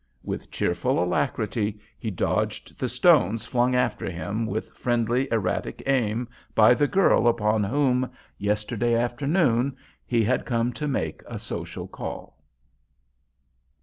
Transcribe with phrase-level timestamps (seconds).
[0.23, 6.73] With cheerful alacrity he dodged the stones flung after him with friendly, erratic aim by
[6.73, 8.09] the girl upon whom,
[8.39, 12.39] yesterday afternoon, he had come to make a social call.